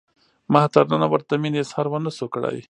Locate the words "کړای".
2.33-2.57